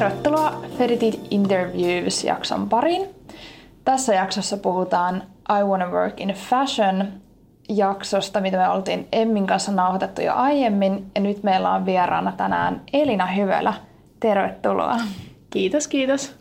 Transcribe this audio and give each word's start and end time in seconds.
Tervetuloa 0.00 0.62
Feritit 0.78 1.26
Interviews-jakson 1.30 2.68
pariin. 2.68 3.08
Tässä 3.84 4.14
jaksossa 4.14 4.56
puhutaan 4.56 5.22
I 5.60 5.64
Wanna 5.64 5.90
Work 5.90 6.20
in 6.20 6.28
Fashion 6.28 7.08
jaksosta, 7.68 8.40
mitä 8.40 8.56
me 8.56 8.68
oltiin 8.68 9.08
Emmin 9.12 9.46
kanssa 9.46 9.72
nauhoitettu 9.72 10.22
jo 10.22 10.34
aiemmin. 10.34 11.10
Ja 11.14 11.20
nyt 11.20 11.42
meillä 11.42 11.72
on 11.72 11.86
vieraana 11.86 12.32
tänään 12.32 12.82
Elina 12.92 13.26
Hyvölä. 13.26 13.74
Tervetuloa. 14.20 14.96
Kiitos, 15.50 15.88
kiitos. 15.88 16.36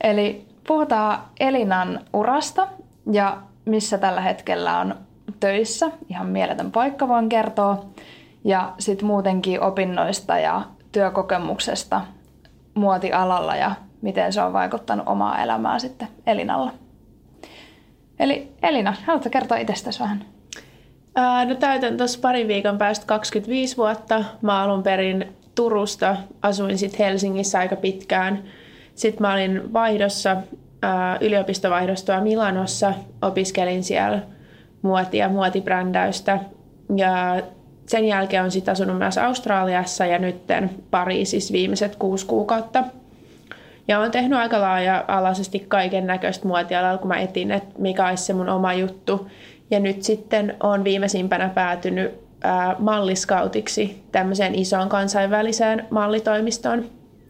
Eli 0.00 0.46
puhutaan 0.66 1.18
Elinan 1.40 2.00
urasta 2.12 2.68
ja 3.12 3.36
missä 3.64 3.98
tällä 3.98 4.20
hetkellä 4.20 4.78
on 4.78 4.94
töissä. 5.40 5.90
Ihan 6.08 6.26
mieletön 6.26 6.72
paikka 6.72 7.08
voin 7.08 7.28
kertoa. 7.28 7.84
Ja 8.44 8.72
sitten 8.78 9.06
muutenkin 9.06 9.60
opinnoista 9.60 10.38
ja 10.38 10.62
työkokemuksesta 10.92 12.00
muotialalla 12.78 13.56
ja 13.56 13.74
miten 14.02 14.32
se 14.32 14.42
on 14.42 14.52
vaikuttanut 14.52 15.08
omaa 15.08 15.42
elämää 15.42 15.78
sitten 15.78 16.08
Elinalla. 16.26 16.72
Eli 18.18 18.52
Elina, 18.62 18.94
haluatko 19.06 19.30
kertoa 19.30 19.56
itsestäsi 19.56 20.00
vähän? 20.00 20.24
Ää, 21.16 21.44
no 21.44 21.54
täytän 21.54 21.96
tuossa 21.96 22.18
parin 22.22 22.48
viikon 22.48 22.78
päästä 22.78 23.06
25 23.06 23.76
vuotta. 23.76 24.24
Mä 24.42 24.62
alun 24.62 24.82
perin 24.82 25.32
Turusta, 25.54 26.16
asuin 26.42 26.78
sitten 26.78 27.06
Helsingissä 27.06 27.58
aika 27.58 27.76
pitkään. 27.76 28.42
Sitten 28.94 29.22
mä 29.22 29.32
olin 29.32 29.72
vaihdossa, 29.72 30.36
ää, 30.82 31.18
yliopistovaihdostoa 31.20 32.20
Milanossa, 32.20 32.94
opiskelin 33.22 33.84
siellä 33.84 34.22
muotia, 34.82 35.28
muotibrändäystä. 35.28 36.38
Ja 36.96 37.42
sen 37.88 38.04
jälkeen 38.04 38.44
on 38.44 38.50
sitten 38.50 38.72
asunut 38.72 38.98
myös 38.98 39.18
Australiassa 39.18 40.06
ja 40.06 40.18
nytten 40.18 40.70
Pariisissa 40.90 41.52
viimeiset 41.52 41.96
kuusi 41.96 42.26
kuukautta. 42.26 42.84
Ja 43.88 43.98
olen 43.98 44.10
tehnyt 44.10 44.38
aika 44.38 44.60
laaja-alaisesti 44.60 45.64
kaiken 45.68 46.06
näköistä 46.06 46.48
muotialalla, 46.48 46.98
kun 46.98 47.08
mä 47.08 47.18
etin, 47.18 47.50
että 47.50 47.74
mikä 47.78 48.08
olisi 48.08 48.24
se 48.24 48.32
mun 48.32 48.48
oma 48.48 48.74
juttu. 48.74 49.30
Ja 49.70 49.80
nyt 49.80 50.02
sitten 50.02 50.56
on 50.62 50.84
viimeisimpänä 50.84 51.48
päätynyt 51.48 52.14
ää, 52.44 52.76
malliskautiksi 52.78 54.02
tämmöiseen 54.12 54.54
isoon 54.54 54.88
kansainväliseen 54.88 55.86
mallitoimistoon. 55.90 56.84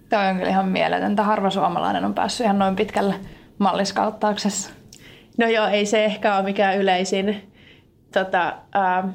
Tämä 0.09 0.29
on 0.29 0.37
kyllä 0.37 0.51
ihan 0.51 0.69
mieletöntä. 0.69 1.23
Harva 1.23 1.51
suomalainen 1.51 2.05
on 2.05 2.15
päässyt 2.15 2.45
ihan 2.45 2.59
noin 2.59 2.77
pitkälle 2.77 3.15
malliskauttauksessa. 3.59 4.71
No 5.39 5.47
joo, 5.49 5.67
ei 5.67 5.87
se 5.87 6.05
ehkä 6.05 6.37
ole 6.37 6.45
mikään 6.45 6.79
yleisin 6.79 7.53
tota, 8.13 8.53
ää, 8.73 9.09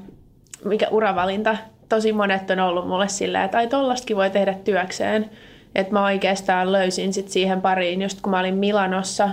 mikä 0.66 0.88
uravalinta. 0.92 1.58
Tosi 1.90 2.14
monet 2.14 2.50
on 2.50 2.60
ollut 2.60 2.88
mulle 2.88 3.08
silleen, 3.08 3.44
että 3.44 3.58
ai 3.58 3.68
tollastakin 3.68 4.18
voi 4.18 4.30
tehdä 4.30 4.54
työkseen. 4.54 5.30
Että 5.76 5.94
mä 5.94 6.04
oikeastaan 6.06 6.72
löysin 6.72 7.14
sit 7.14 7.30
siihen 7.30 7.62
pariin, 7.62 8.02
just 8.02 8.22
kun 8.22 8.32
mä 8.32 8.40
olin 8.40 8.56
Milanossa 8.56 9.30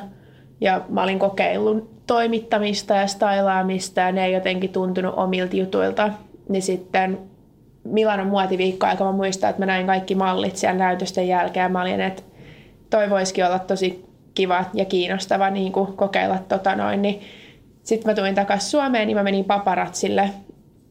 ja 0.60 0.80
mä 0.88 1.02
olin 1.02 1.18
kokeillut 1.18 2.06
toimittamista 2.06 2.94
ja 2.94 3.06
stylaamista 3.06 4.00
ja 4.00 4.12
ne 4.12 4.24
ei 4.24 4.32
jotenkin 4.32 4.72
tuntunut 4.72 5.14
omilta 5.16 5.56
jutuilta. 5.56 6.10
Niin 6.48 6.62
sitten 6.62 7.18
Milanon 7.84 8.26
muotiviikko 8.26 8.86
aika 8.86 9.04
mä 9.04 9.12
muistan, 9.12 9.50
että 9.50 9.62
mä 9.62 9.66
näin 9.66 9.86
kaikki 9.86 10.14
mallit 10.14 10.56
siellä 10.56 10.78
näytösten 10.78 11.28
jälkeen. 11.28 11.72
Mä 11.72 11.82
olin, 11.82 12.00
että 12.00 12.22
toi 12.90 13.10
voisikin 13.10 13.46
olla 13.46 13.58
tosi 13.58 14.04
kiva 14.34 14.64
ja 14.74 14.84
kiinnostava 14.84 15.50
niin 15.50 15.72
kokeilla 15.72 16.38
tota 16.48 16.76
noin. 16.76 17.02
Niin 17.02 17.20
sitten 17.82 18.10
mä 18.10 18.14
tulin 18.14 18.34
takaisin 18.34 18.70
Suomeen, 18.70 19.06
niin 19.06 19.16
mä 19.16 19.22
menin 19.22 19.44
paparatsille 19.44 20.30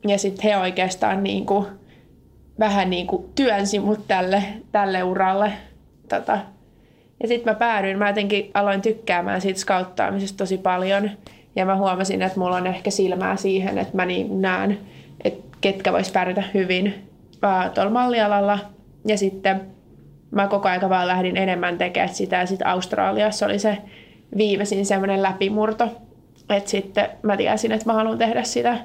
ja 0.07 0.17
sitten 0.17 0.43
he 0.43 0.57
oikeastaan 0.57 1.23
niin 1.23 1.45
kuin, 1.45 1.65
vähän 2.59 2.89
niin 2.89 3.07
kuin 3.07 3.25
työnsi 3.35 3.79
mut 3.79 4.07
tälle, 4.07 4.43
tälle 4.71 5.03
uralle. 5.03 5.51
Tota. 6.09 6.37
Ja 7.21 7.27
sitten 7.27 7.53
mä 7.53 7.59
päädyin, 7.59 7.97
mä 7.97 8.09
jotenkin 8.09 8.51
aloin 8.53 8.81
tykkäämään 8.81 9.41
siitä 9.41 9.59
skauttaamisesta 9.59 10.37
tosi 10.37 10.57
paljon. 10.57 11.11
Ja 11.55 11.65
mä 11.65 11.75
huomasin, 11.75 12.21
että 12.21 12.39
mulla 12.39 12.55
on 12.55 12.67
ehkä 12.67 12.91
silmää 12.91 13.35
siihen, 13.35 13.77
että 13.77 13.95
mä 13.95 14.05
niin 14.05 14.41
näen, 14.41 14.79
että 15.23 15.57
ketkä 15.61 15.93
vois 15.93 16.11
pärjätä 16.11 16.43
hyvin 16.53 17.09
tuolla 17.73 17.91
mallialalla. 17.91 18.59
Ja 19.05 19.17
sitten 19.17 19.61
mä 20.31 20.47
koko 20.47 20.67
aika 20.67 20.89
vaan 20.89 21.07
lähdin 21.07 21.37
enemmän 21.37 21.77
tekemään 21.77 22.15
sitä. 22.15 22.37
Ja 22.37 22.45
sitten 22.45 22.67
Australiassa 22.67 23.45
oli 23.45 23.59
se 23.59 23.77
viimeisin 24.37 24.85
semmoinen 24.85 25.23
läpimurto. 25.23 25.87
Että 26.49 26.69
sitten 26.69 27.09
mä 27.21 27.37
tiesin, 27.37 27.71
että 27.71 27.85
mä 27.85 27.93
haluan 27.93 28.17
tehdä 28.17 28.43
sitä 28.43 28.77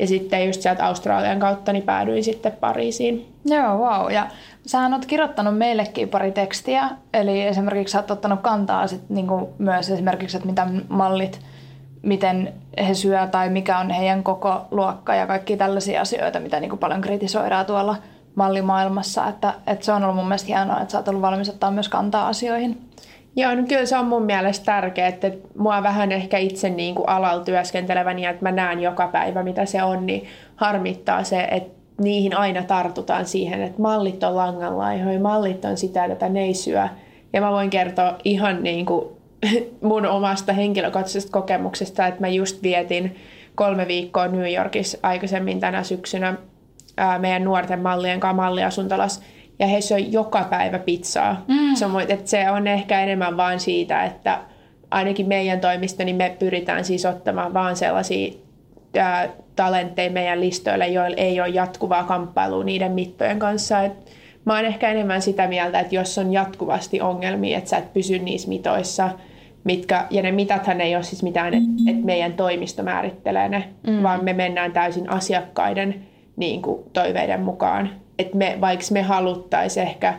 ja 0.00 0.06
sitten 0.06 0.46
just 0.46 0.62
sieltä 0.62 0.86
Australian 0.86 1.38
kautta 1.38 1.72
niin 1.72 1.82
päädyin 1.82 2.24
sitten 2.24 2.52
Pariisiin. 2.52 3.34
Joo, 3.44 3.78
wow. 3.78 4.12
Ja 4.12 4.26
sähän 4.66 4.94
oot 4.94 5.06
kirjoittanut 5.06 5.58
meillekin 5.58 6.08
pari 6.08 6.32
tekstiä. 6.32 6.90
Eli 7.14 7.42
esimerkiksi 7.42 7.92
sä 7.92 7.98
oot 7.98 8.10
ottanut 8.10 8.40
kantaa 8.40 8.86
sit 8.86 9.08
niinku 9.08 9.54
myös 9.58 9.90
esimerkiksi, 9.90 10.36
että 10.36 10.48
mitä 10.48 10.66
mallit, 10.88 11.40
miten 12.02 12.52
he 12.88 12.94
syö 12.94 13.26
tai 13.26 13.50
mikä 13.50 13.78
on 13.78 13.90
heidän 13.90 14.22
koko 14.22 14.66
luokka 14.70 15.14
ja 15.14 15.26
kaikki 15.26 15.56
tällaisia 15.56 16.00
asioita, 16.00 16.40
mitä 16.40 16.60
niinku 16.60 16.76
paljon 16.76 17.00
kritisoidaan 17.00 17.66
tuolla 17.66 17.96
mallimaailmassa. 18.34 19.28
Että, 19.28 19.54
että 19.66 19.84
se 19.84 19.92
on 19.92 20.02
ollut 20.02 20.16
mun 20.16 20.28
mielestä 20.28 20.46
hienoa, 20.46 20.80
että 20.80 20.92
sä 20.92 20.98
oot 20.98 21.08
ollut 21.08 21.22
valmis 21.22 21.48
ottaa 21.48 21.70
myös 21.70 21.88
kantaa 21.88 22.28
asioihin. 22.28 22.90
Joo, 23.36 23.54
no 23.54 23.62
kyllä 23.68 23.86
se 23.86 23.96
on 23.96 24.06
mun 24.06 24.22
mielestä 24.22 24.64
tärkeää, 24.64 25.08
että 25.08 25.30
mua 25.58 25.82
vähän 25.82 26.12
ehkä 26.12 26.38
itse 26.38 26.70
niin 26.70 26.94
kuin 26.94 27.08
alalla 27.08 27.44
työskentelevän 27.44 28.18
ja 28.18 28.30
että 28.30 28.42
mä 28.42 28.52
näen 28.52 28.80
joka 28.80 29.08
päivä 29.08 29.42
mitä 29.42 29.66
se 29.66 29.82
on, 29.82 30.06
niin 30.06 30.26
harmittaa 30.56 31.24
se, 31.24 31.40
että 31.40 31.80
niihin 32.00 32.36
aina 32.36 32.62
tartutaan 32.62 33.26
siihen, 33.26 33.62
että 33.62 33.82
mallit 33.82 34.24
on 34.24 34.36
langanlaihoja, 34.36 35.20
mallit 35.20 35.64
on 35.64 35.76
sitä, 35.76 36.04
että 36.04 36.28
ne 36.28 36.40
ei 36.40 36.54
syö. 36.54 36.88
Ja 37.32 37.40
mä 37.40 37.50
voin 37.50 37.70
kertoa 37.70 38.16
ihan 38.24 38.62
niin 38.62 38.86
kuin 38.86 39.08
mun 39.80 40.06
omasta 40.06 40.52
henkilökohtaisesta 40.52 41.32
kokemuksesta, 41.32 42.06
että 42.06 42.20
mä 42.20 42.28
just 42.28 42.62
vietin 42.62 43.16
kolme 43.54 43.88
viikkoa 43.88 44.28
New 44.28 44.54
Yorkissa 44.54 44.98
aikaisemmin 45.02 45.60
tänä 45.60 45.82
syksynä 45.82 46.34
meidän 47.18 47.44
nuorten 47.44 47.80
mallien 47.80 48.20
kanssa 48.20 48.42
malliasuntolas 48.42 49.22
ja 49.60 49.66
he 49.66 49.80
syö 49.80 49.98
joka 49.98 50.46
päivä 50.50 50.78
pizzaa. 50.78 51.44
Mm. 51.48 51.74
Se, 51.74 51.86
on, 51.86 52.00
että 52.00 52.30
se 52.30 52.50
on 52.50 52.66
ehkä 52.66 53.00
enemmän 53.00 53.36
vain 53.36 53.60
siitä, 53.60 54.04
että 54.04 54.38
ainakin 54.90 55.28
meidän 55.28 55.60
toimisto, 55.60 56.04
niin 56.04 56.16
me 56.16 56.36
pyritään 56.38 56.84
siis 56.84 57.06
ottamaan 57.06 57.54
vaan 57.54 57.76
sellaisia 57.76 58.32
ää, 58.98 59.28
talentteja 59.56 60.10
meidän 60.10 60.40
listoille, 60.40 60.88
joilla 60.88 61.16
ei 61.16 61.40
ole 61.40 61.48
jatkuvaa 61.48 62.04
kamppailua 62.04 62.64
niiden 62.64 62.92
mittojen 62.92 63.38
kanssa. 63.38 63.82
Et 63.82 63.92
mä 64.44 64.56
oon 64.56 64.64
ehkä 64.64 64.90
enemmän 64.90 65.22
sitä 65.22 65.46
mieltä, 65.46 65.80
että 65.80 65.94
jos 65.94 66.18
on 66.18 66.32
jatkuvasti 66.32 67.00
ongelmia, 67.00 67.58
että 67.58 67.70
sä 67.70 67.76
et 67.76 67.92
pysy 67.92 68.18
niissä 68.18 68.48
mitoissa, 68.48 69.10
mitkä, 69.64 70.06
ja 70.10 70.22
ne 70.22 70.32
mitathan 70.32 70.80
ei 70.80 70.94
ole 70.96 71.02
siis 71.02 71.22
mitään, 71.22 71.54
että 71.54 71.90
et 71.90 72.04
meidän 72.04 72.32
toimisto 72.32 72.82
määrittelee 72.82 73.48
ne, 73.48 73.68
mm. 73.86 74.02
vaan 74.02 74.24
me 74.24 74.32
mennään 74.32 74.72
täysin 74.72 75.10
asiakkaiden 75.10 75.94
niin 76.36 76.62
kuin, 76.62 76.82
toiveiden 76.92 77.40
mukaan 77.40 77.90
että 78.20 78.36
me, 78.36 78.58
vaikka 78.60 78.86
me 78.92 79.02
haluttaisiin 79.02 79.86
ehkä 79.86 80.14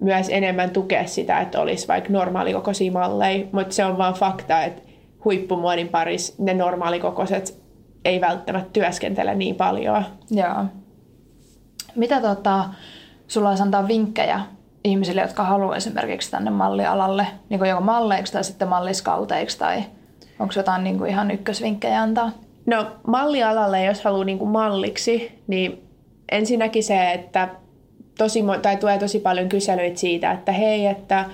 myös 0.00 0.28
enemmän 0.30 0.70
tukea 0.70 1.06
sitä, 1.06 1.40
että 1.40 1.60
olisi 1.60 1.88
vaikka 1.88 2.12
normaalikokoisia 2.12 2.92
malleja, 2.92 3.46
mutta 3.52 3.74
se 3.74 3.84
on 3.84 3.98
vaan 3.98 4.14
fakta, 4.14 4.62
että 4.62 4.82
huippumuodin 5.24 5.88
parissa 5.88 6.34
ne 6.38 6.54
normaalikokoiset 6.54 7.62
ei 8.04 8.20
välttämättä 8.20 8.70
työskentele 8.72 9.34
niin 9.34 9.54
paljon. 9.54 10.04
Joo. 10.30 10.64
Mitä 11.94 12.20
tota, 12.20 12.64
sulla 13.28 13.48
olisi 13.48 13.62
antaa 13.62 13.88
vinkkejä 13.88 14.40
ihmisille, 14.84 15.20
jotka 15.20 15.42
haluaa 15.42 15.76
esimerkiksi 15.76 16.30
tänne 16.30 16.50
mallialalle, 16.50 17.26
niin 17.48 17.58
kuin 17.58 17.70
joko 17.70 17.82
malleiksi 17.82 18.32
tai 18.32 18.44
sitten 18.44 18.68
malliskauteiksi, 18.68 19.58
tai 19.58 19.84
onko 20.38 20.54
jotain 20.56 20.84
niin 20.84 20.98
kuin 20.98 21.10
ihan 21.10 21.30
ykkösvinkkejä 21.30 22.02
antaa? 22.02 22.30
No 22.66 22.86
mallialalle, 23.06 23.84
jos 23.84 24.04
haluaa 24.04 24.24
niin 24.24 24.38
kuin 24.38 24.50
malliksi, 24.50 25.42
niin 25.46 25.85
ensinnäkin 26.32 26.84
se, 26.84 27.12
että 27.12 27.48
tosi, 28.18 28.44
tai 28.62 28.76
tulee 28.76 28.98
tosi 28.98 29.18
paljon 29.18 29.48
kyselyitä 29.48 29.98
siitä, 29.98 30.32
että 30.32 30.52
hei, 30.52 30.86
että 30.86 31.24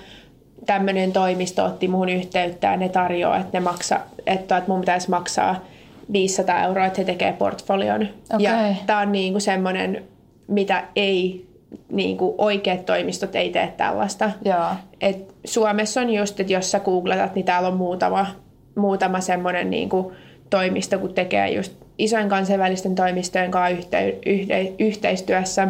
tämmöinen 0.65 1.11
toimisto 1.11 1.65
otti 1.65 1.87
muhun 1.87 2.09
yhteyttä 2.09 2.67
ja 2.67 2.77
ne 2.77 2.89
tarjoaa, 2.89 3.37
että, 3.37 3.57
ne 3.57 3.59
maksa, 3.59 3.99
että, 4.25 4.57
että 4.57 4.71
mun 4.71 4.79
pitäisi 4.79 5.09
maksaa 5.09 5.65
500 6.11 6.63
euroa, 6.63 6.85
että 6.85 7.01
he 7.01 7.05
tekee 7.05 7.33
portfolion. 7.33 8.07
Okay. 8.33 8.41
Ja 8.41 8.75
tämä 8.85 8.99
on 8.99 9.11
niin 9.11 9.33
kuin 9.33 9.41
semmoinen, 9.41 10.03
mitä 10.47 10.83
ei 10.95 11.47
niin 11.91 12.17
kuin 12.17 12.35
oikeat 12.37 12.85
toimistot 12.85 13.35
ei 13.35 13.49
tee 13.49 13.73
tällaista. 13.77 14.31
Joo. 14.45 14.69
Et 15.01 15.35
Suomessa 15.45 16.01
on 16.01 16.09
just, 16.09 16.39
että 16.39 16.53
jos 16.53 16.71
sä 16.71 16.79
googletat, 16.79 17.35
niin 17.35 17.45
täällä 17.45 17.67
on 17.67 17.77
muutama, 17.77 18.27
muutama 18.75 19.21
semmoinen 19.21 19.69
niin 19.69 19.89
kuin 19.89 20.15
toimisto, 20.49 20.99
kun 20.99 21.13
tekee 21.13 21.51
just 21.51 21.82
isojen 21.97 22.29
kansainvälisten 22.29 22.95
toimistojen 22.95 23.51
kanssa 23.51 23.77
yhte, 23.77 24.19
yhte, 24.25 24.73
yhteistyössä 24.79 25.67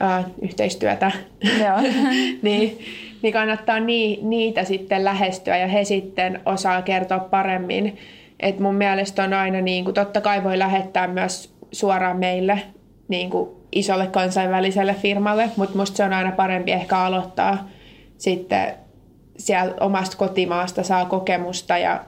ää, 0.00 0.24
yhteistyötä, 0.42 1.12
Joo. 1.64 1.80
niin, 2.42 2.78
niin 3.22 3.32
kannattaa 3.32 3.80
nii, 3.80 4.18
niitä 4.22 4.64
sitten 4.64 5.04
lähestyä 5.04 5.56
ja 5.56 5.66
he 5.66 5.84
sitten 5.84 6.40
osaa 6.46 6.82
kertoa 6.82 7.18
paremmin. 7.18 7.98
Et 8.40 8.60
mun 8.60 8.74
mielestä 8.74 9.24
on 9.24 9.32
aina, 9.32 9.60
niin 9.60 9.84
kuin, 9.84 9.94
totta 9.94 10.20
kai 10.20 10.44
voi 10.44 10.58
lähettää 10.58 11.06
myös 11.06 11.54
suoraan 11.72 12.16
meille 12.16 12.62
niin 13.08 13.30
kuin 13.30 13.50
isolle 13.72 14.06
kansainväliselle 14.06 14.94
firmalle, 14.94 15.50
mutta 15.56 15.78
musta 15.78 15.96
se 15.96 16.04
on 16.04 16.12
aina 16.12 16.32
parempi 16.32 16.72
ehkä 16.72 16.98
aloittaa 16.98 17.68
sitten 18.18 18.74
siellä 19.38 19.74
omasta 19.80 20.16
kotimaasta 20.16 20.82
saa 20.82 21.04
kokemusta 21.04 21.78
ja 21.78 22.04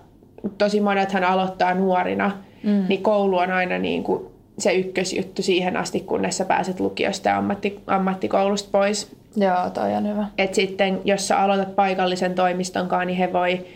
tosi 0.59 0.81
monethan 0.81 1.25
aloittaa 1.25 1.75
nuorina, 1.75 2.31
mm. 2.67 2.85
niin 2.89 3.03
koulu 3.03 3.39
on 3.39 3.51
aina 3.51 3.79
niin 3.79 4.05
kuin 4.05 4.27
se 4.59 4.75
ykkösjuttu 4.75 5.43
siihen 5.43 5.77
asti, 5.77 6.01
kunnes 6.01 6.37
sä 6.37 6.45
pääset 6.45 6.81
lukiosta 6.81 7.29
ja 7.29 7.39
ammatti, 7.39 7.81
ammattikoulusta 7.87 8.69
pois. 8.73 9.17
Joo, 9.37 9.71
toi 9.75 9.95
on 9.95 10.09
hyvä. 10.09 10.27
Et 10.39 10.55
sitten, 10.55 11.01
jos 11.05 11.29
sä 11.29 11.39
aloitat 11.39 11.77
paikallisen 11.77 12.35
toimistonkaan, 12.35 13.07
niin 13.07 13.17
he 13.17 13.33
voi 13.33 13.67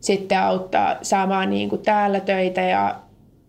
sitten 0.00 0.38
auttaa 0.38 0.96
saamaan 1.02 1.50
niin 1.50 1.68
kuin 1.68 1.82
täällä 1.82 2.20
töitä 2.20 2.60
ja, 2.60 2.94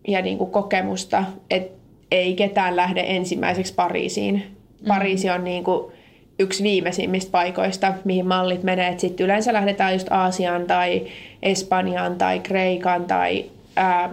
ja 0.08 0.22
niin 0.22 0.38
kuin 0.38 0.50
kokemusta, 0.50 1.24
että 1.50 1.80
ei 2.10 2.34
ketään 2.34 2.76
lähde 2.76 3.04
ensimmäiseksi 3.06 3.74
Pariisiin. 3.74 4.34
Mm. 4.34 4.88
Pariisi 4.88 5.30
on 5.30 5.44
niin 5.44 5.64
kuin 5.64 5.92
yksi 6.38 6.62
viimeisimmistä 6.62 7.30
paikoista, 7.30 7.94
mihin 8.04 8.26
mallit 8.26 8.62
menee. 8.62 8.98
Sitten 8.98 9.24
yleensä 9.24 9.52
lähdetään 9.52 9.92
just 9.92 10.06
Aasiaan 10.10 10.66
tai 10.66 11.06
Espanjaan 11.42 12.16
tai 12.16 12.40
Kreikan 12.40 13.04
tai 13.04 13.44
ää, 13.76 14.12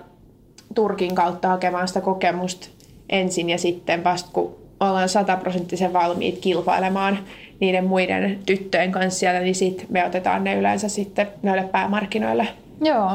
Turkin 0.76 1.16
kautta 1.16 1.48
hakemaan 1.48 1.88
sitä 1.88 2.02
kokemusta 2.02 2.68
ensin 3.10 3.50
ja 3.50 3.58
sitten 3.58 4.04
vasta 4.04 4.30
kun 4.34 4.56
ollaan 4.80 5.10
sataprosenttisen 5.10 5.94
valmiit 5.94 6.40
kilpailemaan 6.40 7.20
niiden 7.60 7.86
muiden 7.86 8.40
tyttöjen 8.46 8.92
kanssa 8.92 9.20
siellä, 9.20 9.40
niin 9.40 9.56
sitten 9.56 9.86
me 9.90 10.06
otetaan 10.06 10.44
ne 10.44 10.56
yleensä 10.56 10.90
sitten 10.90 11.28
noille 11.44 11.64
päämarkkinoille. 11.64 12.48
Joo. 12.82 13.12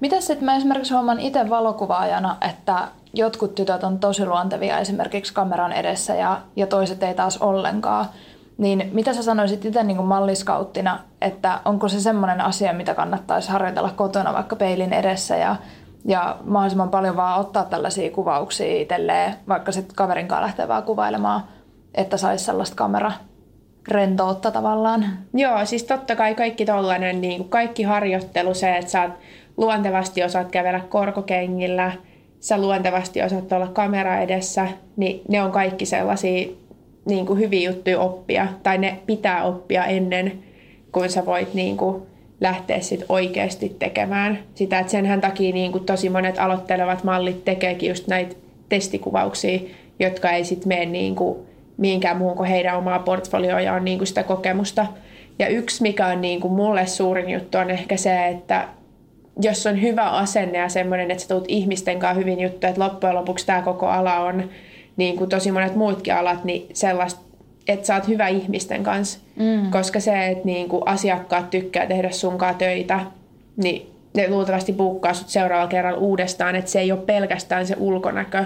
Miten 0.00 0.22
sitten 0.22 0.44
mä 0.44 0.56
esimerkiksi 0.56 0.94
huomaan 0.94 1.20
itse 1.20 1.50
valokuvaajana, 1.50 2.36
että 2.50 2.88
jotkut 3.14 3.54
tytöt 3.54 3.84
on 3.84 3.98
tosi 3.98 4.26
luontevia 4.26 4.78
esimerkiksi 4.78 5.34
kameran 5.34 5.72
edessä 5.72 6.14
ja, 6.14 6.40
ja 6.56 6.66
toiset 6.66 7.02
ei 7.02 7.14
taas 7.14 7.38
ollenkaan. 7.38 8.06
Niin 8.58 8.90
mitä 8.92 9.12
sä 9.12 9.22
sanoisit 9.22 9.64
itse 9.64 9.82
niin 9.82 10.04
malliskauttina, 10.04 10.98
että 11.20 11.60
onko 11.64 11.88
se 11.88 12.00
semmoinen 12.00 12.40
asia, 12.40 12.72
mitä 12.72 12.94
kannattaisi 12.94 13.50
harjoitella 13.50 13.92
kotona 13.96 14.32
vaikka 14.32 14.56
peilin 14.56 14.92
edessä 14.92 15.36
ja, 15.36 15.56
ja 16.04 16.36
mahdollisimman 16.44 16.90
paljon 16.90 17.16
vaan 17.16 17.40
ottaa 17.40 17.64
tällaisia 17.64 18.10
kuvauksia 18.10 18.80
itselleen, 18.82 19.34
vaikka 19.48 19.72
sitten 19.72 19.96
kaverin 19.96 20.28
kanssa 20.28 20.42
lähtee 20.42 20.68
vaan 20.68 20.82
kuvailemaan, 20.82 21.44
että 21.94 22.16
saisi 22.16 22.44
sellaista 22.44 22.76
kamera 22.76 23.12
rentoutta 23.88 24.50
tavallaan. 24.50 25.04
Joo, 25.34 25.64
siis 25.64 25.84
totta 25.84 26.16
kai 26.16 26.34
kaikki 26.34 26.64
tollainen, 26.64 27.20
niin 27.20 27.36
kuin 27.36 27.48
kaikki 27.50 27.82
harjoittelu, 27.82 28.54
se, 28.54 28.76
että 28.76 28.90
sä 28.90 29.10
luontevasti 29.56 30.24
osaat 30.24 30.50
kävellä 30.50 30.80
korkokengillä, 30.80 31.92
sä 32.40 32.58
luontevasti 32.58 33.22
osaat 33.22 33.52
olla 33.52 33.66
kamera 33.66 34.20
edessä, 34.20 34.68
niin 34.96 35.22
ne 35.28 35.42
on 35.42 35.52
kaikki 35.52 35.86
sellaisia 35.86 36.48
niin 37.04 37.26
kuin 37.26 37.38
hyviä 37.38 37.70
juttuja 37.70 38.00
oppia, 38.00 38.46
tai 38.62 38.78
ne 38.78 38.98
pitää 39.06 39.44
oppia 39.44 39.84
ennen 39.84 40.42
kuin 40.92 41.10
sä 41.10 41.26
voit 41.26 41.54
niin 41.54 41.76
kuin 41.76 42.02
lähteä 42.40 42.80
sit 42.80 43.04
oikeasti 43.08 43.76
tekemään 43.78 44.38
sitä. 44.54 44.78
Et 44.78 44.88
senhän 44.88 45.20
takia 45.20 45.54
niin 45.54 45.84
tosi 45.86 46.08
monet 46.08 46.38
aloittelevat 46.38 47.04
mallit 47.04 47.44
tekeekin 47.44 47.88
just 47.88 48.06
näitä 48.06 48.34
testikuvauksia, 48.68 49.60
jotka 49.98 50.30
ei 50.30 50.44
sitten 50.44 50.68
mene 50.68 50.86
niin 50.86 51.14
kuin 51.14 51.38
mihinkään 51.76 52.16
muuhun 52.16 52.36
kuin 52.36 52.48
heidän 52.48 52.78
omaa 52.78 52.98
portfolioa 52.98 53.60
ja 53.60 53.74
on 53.74 53.84
niin 53.84 53.98
kuin 53.98 54.08
sitä 54.08 54.22
kokemusta. 54.22 54.86
Ja 55.38 55.48
yksi, 55.48 55.82
mikä 55.82 56.06
on 56.06 56.20
niin 56.20 56.40
kuin 56.40 56.52
mulle 56.52 56.86
suurin 56.86 57.30
juttu, 57.30 57.58
on 57.58 57.70
ehkä 57.70 57.96
se, 57.96 58.28
että 58.28 58.68
jos 59.42 59.66
on 59.66 59.82
hyvä 59.82 60.10
asenne 60.10 60.58
ja 60.58 60.68
semmoinen, 60.68 61.10
että 61.10 61.22
sä 61.22 61.28
tulet 61.28 61.44
ihmisten 61.48 61.98
kanssa 61.98 62.18
hyvin 62.18 62.40
juttu, 62.40 62.66
että 62.66 62.80
loppujen 62.80 63.14
lopuksi 63.14 63.46
tämä 63.46 63.62
koko 63.62 63.86
ala 63.86 64.18
on 64.18 64.50
niin 64.96 65.16
kuin 65.16 65.30
tosi 65.30 65.52
monet 65.52 65.74
muutkin 65.76 66.14
alat, 66.14 66.44
niin 66.44 66.68
sellaista, 66.72 67.20
että 67.68 67.86
sä 67.86 67.94
oot 67.94 68.08
hyvä 68.08 68.28
ihmisten 68.28 68.82
kanssa. 68.82 69.18
Mm. 69.36 69.70
Koska 69.70 70.00
se, 70.00 70.26
että 70.26 70.44
niin 70.44 70.68
kuin 70.68 70.82
asiakkaat 70.86 71.50
tykkää 71.50 71.86
tehdä 71.86 72.10
sunkaan 72.10 72.54
töitä, 72.54 73.00
niin 73.56 73.90
ne 74.14 74.30
luultavasti 74.30 74.72
buukkaa 74.72 75.14
sut 75.14 75.28
seuraavalla 75.28 75.70
kerralla 75.70 75.98
uudestaan, 75.98 76.56
että 76.56 76.70
se 76.70 76.80
ei 76.80 76.92
ole 76.92 77.00
pelkästään 77.00 77.66
se 77.66 77.76
ulkonäkö. 77.78 78.44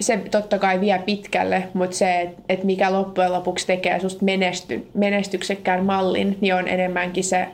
Se 0.00 0.16
totta 0.30 0.58
kai 0.58 0.80
vie 0.80 1.02
pitkälle, 1.06 1.68
mutta 1.74 1.96
se, 1.96 2.34
että 2.48 2.66
mikä 2.66 2.92
loppujen 2.92 3.32
lopuksi 3.32 3.66
tekee 3.66 4.00
susta 4.00 4.24
menesty, 4.24 4.88
menestyksekkään 4.94 5.84
mallin, 5.84 6.38
niin 6.40 6.54
on 6.54 6.68
enemmänkin 6.68 7.24
se, 7.24 7.48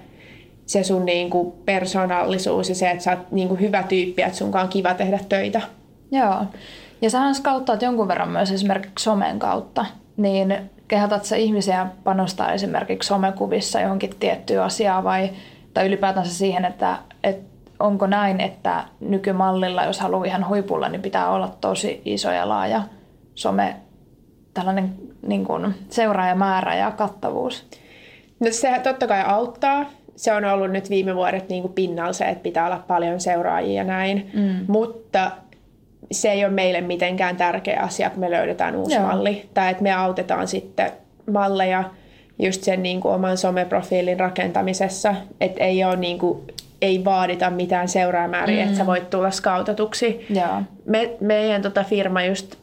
se 0.67 0.85
sun 0.85 1.05
niinku 1.05 1.57
persoonallisuus 1.65 2.69
ja 2.69 2.75
se, 2.75 2.91
että 2.91 3.05
sä 3.05 3.11
oot 3.11 3.33
niinku 3.33 3.55
hyvä 3.55 3.83
tyyppi, 3.83 4.23
että 4.23 4.39
sunkaan 4.39 4.65
on 4.65 4.71
kiva 4.71 4.95
tehdä 4.95 5.19
töitä. 5.29 5.61
Joo. 6.13 6.45
Ja 7.03 7.11
sähän 7.11 7.35
skauttaat 7.35 7.83
jonkun 7.83 8.09
verran 8.09 8.29
myös 8.29 8.53
esimerkiksi 8.53 9.03
somen 9.03 9.39
kautta, 9.39 9.87
niin 10.19 10.71
kehotat 10.89 11.25
sä 11.25 11.37
ihmisiä 11.37 11.87
panostaa 12.05 12.53
esimerkiksi 12.53 13.07
somekuvissa 13.07 13.81
johonkin 13.81 14.11
tiettyyn 14.21 14.63
asiaan 14.63 15.05
vai 15.05 15.31
tai 15.75 15.87
ylipäätänsä 15.87 16.35
siihen, 16.35 16.65
että, 16.65 16.99
että 17.25 17.49
onko 17.81 18.07
näin, 18.07 18.41
että 18.41 18.85
nykymallilla, 19.01 19.85
jos 19.85 20.01
haluaa 20.01 20.25
ihan 20.25 20.49
huipulla, 20.49 20.89
niin 20.89 21.03
pitää 21.03 21.31
olla 21.31 21.57
tosi 21.61 22.03
iso 22.05 22.33
ja 22.33 22.49
laaja 22.49 22.83
some, 23.35 23.77
tällainen 24.55 24.95
niin 25.27 25.45
kuin 25.45 25.75
seuraajamäärä 25.89 26.75
ja 26.75 26.91
kattavuus? 26.91 27.67
No 28.41 28.47
se 28.51 28.81
totta 28.83 29.07
kai 29.07 29.23
auttaa. 29.27 29.87
Se 30.17 30.33
on 30.33 30.45
ollut 30.45 30.71
nyt 30.71 30.91
viime 30.91 31.15
vuodet 31.15 31.49
niin 31.49 31.63
kuin 31.63 31.73
pinnalla 31.73 32.13
se, 32.13 32.25
että 32.25 32.43
pitää 32.43 32.67
olla 32.67 32.85
paljon 32.87 33.21
seuraajia 33.21 33.73
ja 33.73 33.85
näin. 33.85 34.31
Mm. 34.35 34.65
Mutta 34.73 35.31
se 36.13 36.31
ei 36.31 36.45
ole 36.45 36.53
meille 36.53 36.81
mitenkään 36.81 37.37
tärkeä 37.37 37.81
asia, 37.81 38.11
kun 38.11 38.21
me 38.21 38.31
löydetään 38.31 38.77
uusi 38.77 38.95
Joo. 38.95 39.07
malli. 39.07 39.49
Tai 39.55 39.71
että 39.71 39.83
me 39.83 39.93
autetaan 39.93 40.49
sitten 40.49 40.93
malleja 41.33 41.85
just 42.39 42.63
sen 42.63 42.83
niin 42.83 43.01
kuin 43.01 43.15
oman 43.15 43.37
someprofiilin 43.37 44.21
rakentamisessa. 44.21 45.15
Että 45.41 45.65
ei 45.65 45.85
ole 45.85 45.97
niin 45.97 46.19
kuin, 46.19 46.41
ei 46.83 47.05
vaadita 47.05 47.51
mitään 47.51 47.89
seuraamääriä, 47.89 48.57
mm. 48.57 48.63
että 48.63 48.79
sä 48.79 48.87
voit 48.87 49.11
tulla 49.11 49.31
skautatuksi. 49.31 50.27
Joo. 50.31 50.63
Me, 50.85 51.11
meidän 51.21 51.63
tota 51.63 51.85
firma 51.85 52.23
just 52.23 52.57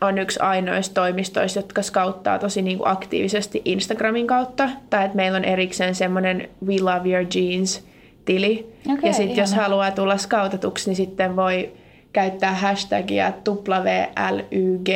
on 0.00 0.18
yksi 0.18 0.40
ainoista 0.40 0.94
toimistoista, 0.94 1.58
jotka 1.58 1.82
skauttaa 1.82 2.38
tosi 2.38 2.62
niin 2.62 2.78
kuin 2.78 2.88
aktiivisesti 2.88 3.62
Instagramin 3.64 4.26
kautta. 4.26 4.68
Tai 4.90 5.04
että 5.04 5.16
meillä 5.16 5.36
on 5.36 5.44
erikseen 5.44 5.94
semmoinen 5.94 6.48
We 6.66 6.80
Love 6.80 7.08
Your 7.08 7.26
Jeans 7.34 7.84
tili. 8.24 8.72
Okay, 8.92 9.08
ja 9.08 9.12
sitten 9.12 9.36
jos 9.36 9.54
haluaa 9.54 9.90
tulla 9.90 10.16
skautatuksi, 10.16 10.90
niin 10.90 10.96
sitten 10.96 11.36
voi 11.36 11.72
käyttää 12.12 12.54
hashtagia 12.54 13.32
WLYG. 13.48 14.88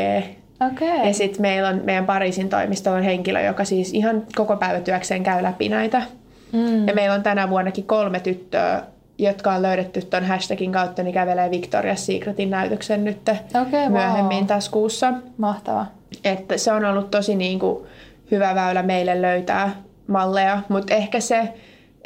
Okay. 0.72 1.06
Ja 1.06 1.14
sitten 1.14 1.42
meillä 1.42 1.68
on 1.68 1.80
meidän 1.84 2.06
Pariisin 2.06 2.48
toimistolla 2.48 2.98
on 2.98 3.04
henkilö, 3.04 3.40
joka 3.40 3.64
siis 3.64 3.94
ihan 3.94 4.22
koko 4.34 4.56
päivätyökseen 4.56 5.22
käy 5.22 5.42
läpi 5.42 5.68
näitä. 5.68 6.02
Mm. 6.52 6.88
Ja 6.88 6.94
meillä 6.94 7.14
on 7.14 7.22
tänä 7.22 7.50
vuonnakin 7.50 7.84
kolme 7.84 8.20
tyttöä, 8.20 8.82
jotka 9.18 9.52
on 9.52 9.62
löydetty 9.62 10.02
tuon 10.02 10.24
hashtagin 10.24 10.72
kautta, 10.72 11.02
niin 11.02 11.14
kävelee 11.14 11.50
Victoria's 11.50 11.96
Secretin 11.96 12.50
näytöksen 12.50 13.04
nyt 13.04 13.28
okay, 13.28 13.88
myöhemmin 13.88 14.38
wow. 14.38 14.46
tässä 14.46 14.70
kuussa. 14.70 15.12
Mahtava. 15.38 15.86
Että 16.24 16.58
se 16.58 16.72
on 16.72 16.84
ollut 16.84 17.10
tosi 17.10 17.34
niin 17.34 17.58
kuin 17.58 17.86
hyvä 18.30 18.54
väylä 18.54 18.82
meille 18.82 19.22
löytää 19.22 19.70
malleja, 20.06 20.58
mutta 20.68 20.94
ehkä 20.94 21.20
se, 21.20 21.48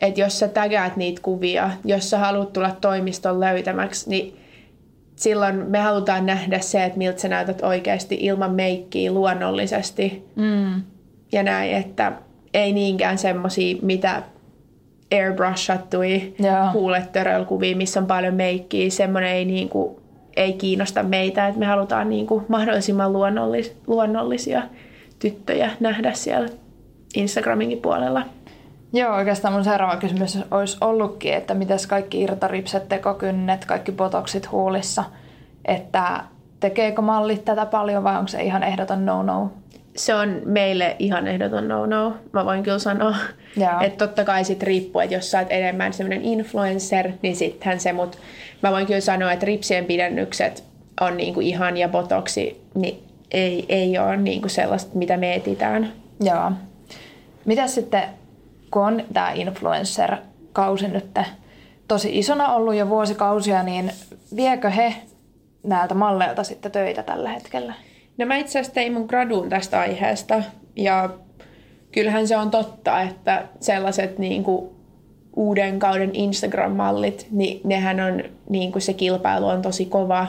että 0.02 0.20
jos 0.20 0.38
sä 0.38 0.48
tägäät 0.48 0.96
niitä 0.96 1.22
kuvia, 1.22 1.70
jos 1.84 2.10
sä 2.10 2.18
haluat 2.18 2.52
tulla 2.52 2.76
toimiston 2.80 3.40
löytämäksi, 3.40 4.10
niin 4.10 4.36
silloin 5.18 5.56
me 5.56 5.78
halutaan 5.78 6.26
nähdä 6.26 6.58
se, 6.58 6.84
että 6.84 6.98
miltä 6.98 7.20
sä 7.20 7.28
näytät 7.28 7.62
oikeasti 7.62 8.18
ilman 8.20 8.54
meikkiä 8.54 9.12
luonnollisesti. 9.12 10.26
Mm. 10.36 10.82
Ja 11.32 11.42
näin, 11.42 11.76
että 11.76 12.12
ei 12.54 12.72
niinkään 12.72 13.18
semmosia, 13.18 13.76
mitä 13.82 14.22
airbrushattui 15.12 16.34
Joo. 16.38 16.72
huuletörölkuvia, 16.72 17.76
missä 17.76 18.00
on 18.00 18.06
paljon 18.06 18.34
meikkiä. 18.34 18.90
Semmoinen 18.90 19.30
ei, 19.30 19.44
niinku, 19.44 20.00
ei 20.36 20.52
kiinnosta 20.52 21.02
meitä, 21.02 21.48
että 21.48 21.60
me 21.60 21.66
halutaan 21.66 22.08
niinku 22.08 22.44
mahdollisimman 22.48 23.12
luonnollis, 23.12 23.76
luonnollisia 23.86 24.62
tyttöjä 25.18 25.70
nähdä 25.80 26.12
siellä 26.12 26.48
Instagraminkin 27.14 27.80
puolella. 27.80 28.22
Joo, 28.92 29.14
oikeastaan 29.14 29.54
mun 29.54 29.64
seuraava 29.64 29.96
kysymys 29.96 30.38
olisi 30.50 30.76
ollutkin, 30.80 31.34
että 31.34 31.54
mitäs 31.54 31.86
kaikki 31.86 32.20
irtoripset, 32.20 32.88
tekokynnet, 32.88 33.64
kaikki 33.64 33.92
botoksit 33.92 34.52
huulissa, 34.52 35.04
että 35.64 36.24
tekeekö 36.60 37.02
mallit 37.02 37.44
tätä 37.44 37.66
paljon 37.66 38.04
vai 38.04 38.16
onko 38.16 38.28
se 38.28 38.42
ihan 38.42 38.62
ehdoton 38.62 39.06
no-no? 39.06 39.52
Se 39.96 40.14
on 40.14 40.42
meille 40.44 40.96
ihan 40.98 41.26
ehdoton 41.26 41.68
no-no, 41.68 42.16
mä 42.32 42.44
voin 42.44 42.62
kyllä 42.62 42.78
sanoa. 42.78 43.16
Joo. 43.56 43.80
Että 43.80 44.06
totta 44.06 44.24
kai 44.24 44.44
sit 44.44 44.62
riippuu, 44.62 45.00
että 45.00 45.14
jos 45.14 45.30
sä 45.30 45.38
oot 45.38 45.48
enemmän 45.50 45.92
semmoinen 45.92 46.24
influencer, 46.24 47.12
niin 47.22 47.36
sittenhän 47.36 47.80
se, 47.80 47.92
mutta 47.92 48.18
mä 48.62 48.70
voin 48.70 48.86
kyllä 48.86 49.00
sanoa, 49.00 49.32
että 49.32 49.46
ripsien 49.46 49.84
pidennykset 49.84 50.64
on 51.00 51.16
niinku 51.16 51.40
ihan 51.40 51.76
ja 51.76 51.88
botoksi, 51.88 52.62
niin 52.74 53.02
ei, 53.30 53.66
ei 53.68 53.98
ole 53.98 54.16
niinku 54.16 54.48
sellaista, 54.48 54.98
mitä 54.98 55.16
me 55.16 55.34
etitään. 55.34 55.92
Joo. 56.20 56.52
Mitäs 57.44 57.74
sitten, 57.74 58.02
kun 58.70 58.82
on 58.82 59.04
tämä 59.12 59.32
influencer-kausi 59.32 60.88
nyt 60.88 61.18
tosi 61.88 62.18
isona 62.18 62.54
ollut 62.54 62.74
jo 62.74 62.88
vuosikausia, 62.88 63.62
niin 63.62 63.92
viekö 64.36 64.70
he 64.70 64.94
näiltä 65.62 65.94
malleilta 65.94 66.44
sitten 66.44 66.72
töitä 66.72 67.02
tällä 67.02 67.28
hetkellä? 67.28 67.74
No 68.18 68.26
mä 68.26 68.36
itse 68.36 68.58
asiassa 68.58 68.74
tein 68.74 68.92
mun 68.92 69.06
graduun 69.06 69.48
tästä 69.48 69.80
aiheesta 69.80 70.42
ja 70.76 71.10
kyllähän 71.92 72.28
se 72.28 72.36
on 72.36 72.50
totta, 72.50 73.02
että 73.02 73.48
sellaiset 73.60 74.18
niin 74.18 74.44
kuin 74.44 74.70
uuden 75.36 75.78
kauden 75.78 76.10
Instagram-mallit, 76.14 77.26
niin 77.30 77.60
nehän 77.64 78.00
on, 78.00 78.22
niin 78.48 78.72
kuin 78.72 78.82
se 78.82 78.92
kilpailu 78.92 79.46
on 79.46 79.62
tosi 79.62 79.86
kova. 79.86 80.26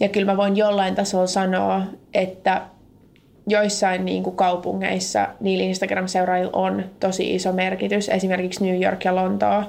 Ja 0.00 0.08
kyllä 0.08 0.32
mä 0.32 0.36
voin 0.36 0.56
jollain 0.56 0.94
tasolla 0.94 1.26
sanoa, 1.26 1.82
että 2.14 2.62
joissain 3.46 4.04
niin 4.04 4.22
kuin 4.22 4.36
kaupungeissa 4.36 5.28
niillä 5.40 5.64
Instagram-seuraajilla 5.64 6.50
on 6.52 6.84
tosi 7.00 7.34
iso 7.34 7.52
merkitys. 7.52 8.08
Esimerkiksi 8.08 8.64
New 8.64 8.82
York 8.82 9.04
ja 9.04 9.14
Lontoa. 9.14 9.64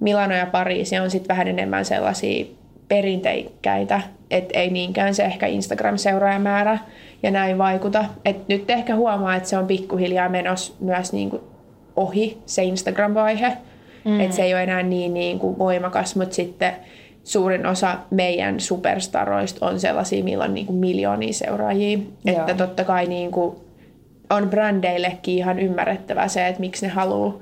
Milano 0.00 0.34
ja 0.34 0.46
Pariisi 0.46 0.98
on 0.98 1.10
sitten 1.10 1.28
vähän 1.28 1.48
enemmän 1.48 1.84
sellaisia 1.84 2.46
perinteikkäitä, 2.88 4.00
että 4.30 4.58
ei 4.58 4.70
niinkään 4.70 5.14
se 5.14 5.24
ehkä 5.24 5.46
Instagram-seuraajamäärä 5.46 6.78
ja 7.22 7.30
näin 7.30 7.58
vaikuta. 7.58 8.04
Et 8.24 8.48
nyt 8.48 8.70
ehkä 8.70 8.96
huomaa, 8.96 9.36
että 9.36 9.48
se 9.48 9.58
on 9.58 9.66
pikkuhiljaa 9.66 10.28
menossa 10.28 10.74
myös 10.80 11.12
niinku 11.12 11.40
ohi 11.96 12.38
se 12.46 12.62
Instagram-vaihe. 12.62 13.52
Mm. 14.04 14.20
Että 14.20 14.36
se 14.36 14.42
ei 14.42 14.54
ole 14.54 14.62
enää 14.62 14.82
niin, 14.82 15.14
niin 15.14 15.38
kuin 15.38 15.58
voimakas, 15.58 16.16
mutta 16.16 16.34
sitten 16.34 16.72
suurin 17.26 17.66
osa 17.66 17.98
meidän 18.10 18.60
superstaroista 18.60 19.66
on 19.66 19.80
sellaisia, 19.80 20.24
millä 20.24 20.44
on 20.44 20.54
niin 20.54 20.66
kuin 20.66 20.76
miljoonia 20.76 21.32
seuraajia. 21.32 21.98
Joo. 22.24 22.40
Että 22.40 22.54
totta 22.54 22.84
kai 22.84 23.06
niin 23.06 23.30
kuin 23.30 23.56
on 24.30 24.50
brändeillekin 24.50 25.38
ihan 25.38 25.58
ymmärrettävää 25.58 26.28
se, 26.28 26.48
että 26.48 26.60
miksi 26.60 26.86
ne 26.86 26.92
haluaa 26.92 27.34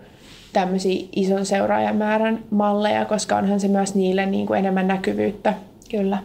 tämmöisiä 0.52 1.06
ison 1.16 1.46
seuraajamäärän 1.46 2.38
malleja, 2.50 3.04
koska 3.04 3.36
onhan 3.36 3.60
se 3.60 3.68
myös 3.68 3.94
niille 3.94 4.26
niin 4.26 4.46
kuin 4.46 4.58
enemmän 4.58 4.88
näkyvyyttä. 4.88 5.54
Kyllä. 5.90 6.18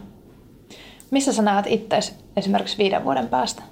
Missä 1.10 1.32
sä 1.32 1.42
näet 1.42 1.66
itse 1.68 1.98
esimerkiksi 2.36 2.78
viiden 2.78 3.04
vuoden 3.04 3.28
päästä? 3.28 3.62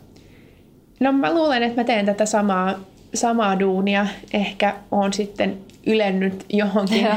No 1.00 1.12
mä 1.12 1.34
luulen, 1.34 1.62
että 1.62 1.80
mä 1.80 1.84
teen 1.84 2.06
tätä 2.06 2.26
samaa, 2.26 2.74
samaa 3.14 3.60
duunia. 3.60 4.06
Ehkä 4.32 4.74
on 4.90 5.12
sitten 5.12 5.58
ylennyt 5.88 6.44
johonkin, 6.48 7.04
Joo. 7.04 7.14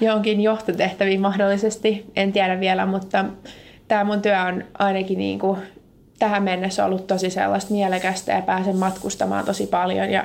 johonkin 0.00 0.40
johtotehtäviin 0.40 1.20
mahdollisesti. 1.20 2.04
En 2.16 2.32
tiedä 2.32 2.60
vielä, 2.60 2.86
mutta 2.86 3.24
tämä 3.88 4.04
mun 4.04 4.22
työ 4.22 4.42
on 4.42 4.64
ainakin 4.78 5.18
niin 5.18 5.38
kuin 5.38 5.58
tähän 6.18 6.42
mennessä 6.42 6.84
ollut 6.84 7.06
tosi 7.06 7.30
sellaista 7.30 7.74
mielekästä 7.74 8.32
ja 8.32 8.42
pääsen 8.42 8.76
matkustamaan 8.76 9.44
tosi 9.44 9.66
paljon 9.66 10.10
ja 10.10 10.24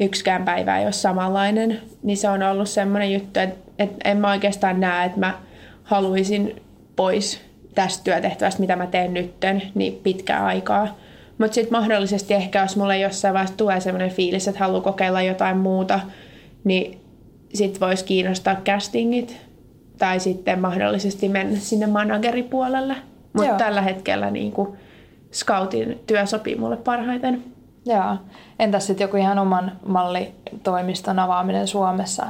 yksikään 0.00 0.44
päivä 0.44 0.78
ei 0.78 0.84
ole 0.84 0.92
samanlainen. 0.92 1.80
Niin 2.02 2.16
se 2.16 2.28
on 2.28 2.42
ollut 2.42 2.68
semmoinen 2.68 3.12
juttu, 3.12 3.40
että, 3.40 3.70
että 3.78 4.10
en 4.10 4.16
mä 4.16 4.30
oikeastaan 4.30 4.80
näe, 4.80 5.06
että 5.06 5.20
mä 5.20 5.38
haluaisin 5.82 6.62
pois 6.96 7.40
tästä 7.74 8.04
työtehtävästä, 8.04 8.60
mitä 8.60 8.76
mä 8.76 8.86
teen 8.86 9.14
nytten, 9.14 9.62
niin 9.74 10.00
pitkää 10.02 10.46
aikaa. 10.46 10.96
Mutta 11.38 11.54
sitten 11.54 11.78
mahdollisesti 11.78 12.34
ehkä, 12.34 12.62
jos 12.62 12.76
mulle 12.76 12.98
jossain 12.98 13.34
vaiheessa 13.34 13.56
tulee 13.56 13.80
sellainen 13.80 14.10
fiilis, 14.10 14.48
että 14.48 14.60
haluaa 14.60 14.80
kokeilla 14.80 15.22
jotain 15.22 15.56
muuta, 15.56 16.00
niin 16.64 16.99
sitten 17.54 17.80
voisi 17.80 18.04
kiinnostaa 18.04 18.54
castingit 18.54 19.40
tai 19.98 20.20
sitten 20.20 20.60
mahdollisesti 20.60 21.28
mennä 21.28 21.58
sinne 21.58 21.86
manageripuolelle. 21.86 22.96
Mutta 23.32 23.54
tällä 23.54 23.82
hetkellä 23.82 24.30
niin 24.30 24.52
kuin 24.52 24.68
scoutin 25.32 26.00
työ 26.06 26.26
sopii 26.26 26.56
mulle 26.56 26.76
parhaiten. 26.76 27.44
Joo. 27.86 28.16
Entäs 28.58 28.86
sitten 28.86 29.04
joku 29.04 29.16
ihan 29.16 29.38
oman 29.38 29.72
mallitoimiston 29.86 31.18
avaaminen 31.18 31.66
Suomessa? 31.66 32.26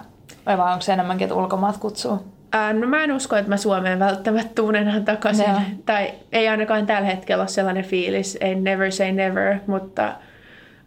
Vai 0.47 0.59
vai 0.59 0.73
onko 0.73 0.83
se 0.83 0.93
enemmänkin, 0.93 1.25
että 1.25 1.35
ulkomaat 1.35 1.77
kutsuu? 1.77 2.19
Ää, 2.53 2.73
no 2.73 2.87
mä 2.87 3.05
en 3.05 3.13
usko, 3.13 3.37
että 3.37 3.49
mä 3.49 3.57
Suomeen 3.57 3.99
välttämättä 3.99 4.55
tuun 4.55 4.77
enää 4.77 5.01
takaisin. 5.01 5.51
Joo. 5.51 5.61
Tai 5.87 6.13
ei 6.33 6.49
ainakaan 6.49 6.87
tällä 6.87 7.09
hetkellä 7.09 7.43
ole 7.43 7.49
sellainen 7.49 7.85
fiilis. 7.85 8.39
Ei 8.41 8.55
never 8.55 8.93
say 8.93 9.13
never, 9.13 9.59
mutta 9.67 10.15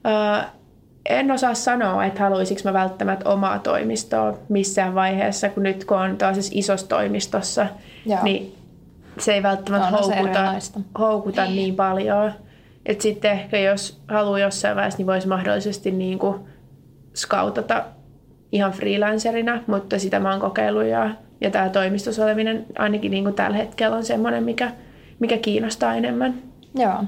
ää, 0.03 0.49
en 1.09 1.31
osaa 1.31 1.53
sanoa, 1.53 2.05
että 2.05 2.19
haluaisinko 2.19 2.61
mä 2.65 2.73
välttämättä 2.73 3.29
omaa 3.29 3.59
toimistoa 3.59 4.37
missään 4.49 4.95
vaiheessa, 4.95 5.49
kun 5.49 5.63
nyt 5.63 5.85
kun 5.85 5.97
on 5.97 6.17
tällaisessa 6.17 6.51
isossa 6.55 6.87
toimistossa, 6.87 7.67
Joo. 8.05 8.23
niin 8.23 8.55
se 9.19 9.33
ei 9.33 9.43
välttämättä 9.43 9.87
se 9.87 9.93
houkuta, 9.93 10.53
houkuta 10.99 11.45
niin 11.45 11.75
paljon. 11.75 12.31
Et 12.85 13.01
sitten 13.01 13.31
ehkä 13.31 13.59
jos 13.59 14.01
haluaa 14.07 14.39
jossain 14.39 14.75
vaiheessa, 14.75 14.97
niin 14.97 15.07
voisi 15.07 15.27
mahdollisesti 15.27 15.91
niin 15.91 16.19
kuin 16.19 16.39
scoutata 17.15 17.85
ihan 18.51 18.71
freelancerina, 18.71 19.63
mutta 19.67 19.99
sitä 19.99 20.19
mä 20.19 20.31
oon 20.31 20.39
kokeillut 20.39 20.85
ja, 20.85 21.09
ja 21.41 21.51
tämä 21.51 21.69
toimistossa 21.69 22.23
oleminen 22.23 22.65
ainakin 22.77 23.11
niin 23.11 23.23
kuin 23.23 23.35
tällä 23.35 23.57
hetkellä 23.57 23.95
on 23.95 24.05
semmoinen, 24.05 24.43
mikä, 24.43 24.71
mikä 25.19 25.37
kiinnostaa 25.37 25.95
enemmän. 25.95 26.52
Joo. 26.75 27.03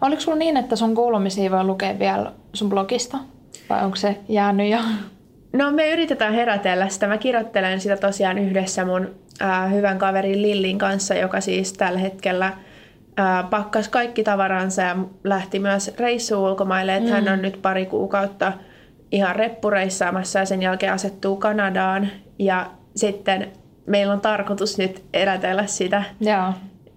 Oliko 0.00 0.20
sulla 0.20 0.38
niin, 0.38 0.56
että 0.56 0.76
sun 0.76 0.94
kuulumisia 0.94 1.50
voi 1.50 1.64
lukea 1.64 1.98
vielä 1.98 2.32
sun 2.52 2.68
blogista? 2.68 3.18
Vai 3.70 3.84
onko 3.84 3.96
se 3.96 4.20
jäänyt 4.28 4.70
jo? 4.70 4.78
No 5.52 5.70
me 5.70 5.90
yritetään 5.90 6.34
herätellä 6.34 6.88
sitä. 6.88 7.06
Mä 7.06 7.18
kirjoittelen 7.18 7.80
sitä 7.80 7.96
tosiaan 7.96 8.38
yhdessä 8.38 8.84
mun 8.84 9.14
ää, 9.40 9.66
hyvän 9.66 9.98
kaverin 9.98 10.42
Lillin 10.42 10.78
kanssa, 10.78 11.14
joka 11.14 11.40
siis 11.40 11.72
tällä 11.72 11.98
hetkellä 11.98 12.52
ää, 13.16 13.42
pakkasi 13.42 13.90
kaikki 13.90 14.22
tavaransa 14.24 14.82
ja 14.82 14.96
lähti 15.24 15.58
myös 15.58 15.94
reissuun 15.98 16.48
ulkomaille. 16.50 16.96
Että 16.96 17.10
hän 17.10 17.28
on 17.28 17.42
nyt 17.42 17.62
pari 17.62 17.86
kuukautta 17.86 18.52
ihan 19.12 19.36
reppureissaamassa 19.36 20.38
ja 20.38 20.44
sen 20.44 20.62
jälkeen 20.62 20.92
asettuu 20.92 21.36
Kanadaan. 21.36 22.08
Ja 22.38 22.70
sitten 22.96 23.52
meillä 23.86 24.12
on 24.12 24.20
tarkoitus 24.20 24.78
nyt 24.78 25.04
erätellä 25.12 25.66
sitä 25.66 26.02
Joo. 26.20 26.52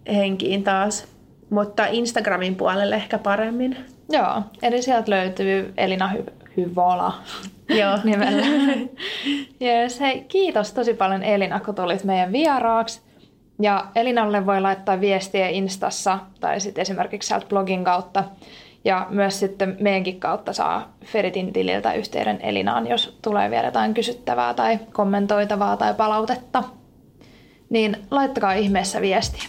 henkiin 0.07 0.63
taas. 0.63 1.18
Mutta 1.50 1.86
Instagramin 1.86 2.56
puolelle 2.56 2.96
ehkä 2.96 3.18
paremmin. 3.18 3.77
Joo. 4.10 4.41
Eli 4.62 4.82
sieltä 4.82 5.12
löytyy 5.12 5.74
Elina 5.77 6.12
Hy- 6.15 6.32
Hyvola 6.58 7.13
Joo. 7.70 7.98
nimellä. 8.03 8.48
yes, 9.62 10.00
hei, 10.00 10.22
kiitos 10.22 10.74
tosi 10.74 10.94
paljon 10.94 11.24
Elina, 11.24 11.60
kun 11.60 11.75
tulit 11.75 12.03
meidän 12.03 12.32
vieraaksi. 12.32 13.01
Ja 13.62 13.86
Elinalle 13.96 14.46
voi 14.46 14.62
laittaa 14.62 15.01
viestiä 15.01 15.48
Instassa 15.50 16.20
tai 16.39 16.60
sitten 16.60 16.82
esimerkiksi 16.82 17.27
sieltä 17.27 17.46
blogin 17.50 17.84
kautta. 17.84 18.24
Ja 18.86 19.08
myös 19.10 19.39
sitten 19.39 19.77
meidänkin 19.79 20.20
kautta 20.20 20.53
saa 20.53 20.94
Feritin 21.06 21.53
tililtä 21.53 21.94
yhteyden 21.94 22.39
Elinaan, 22.41 22.88
jos 22.88 23.18
tulee 23.22 23.50
vielä 23.50 23.68
jotain 23.68 23.94
kysyttävää 23.94 24.53
tai 24.53 24.79
kommentoitavaa 24.94 25.77
tai 25.77 25.94
palautetta. 25.94 26.63
Niin 27.70 27.98
laittakaa 28.12 28.53
ihmeessä 28.53 29.01
viestiä. 29.01 29.44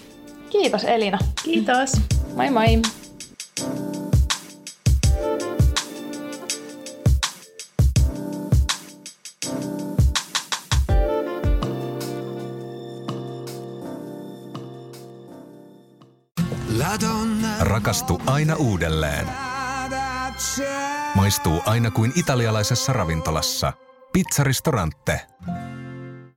Kiitos 0.50 0.84
Elina. 0.84 1.18
Kiitos. 1.44 1.92
Moi 2.36 2.50
moi! 2.50 2.82
Rakastu 17.60 18.22
aina 18.26 18.56
uudelleen. 18.56 19.26
Maistuu 21.14 21.62
aina 21.66 21.90
kuin 21.90 22.12
italialaisessa 22.16 22.92
ravintolassa. 22.92 23.72
Pizzaristorante. 24.12 25.20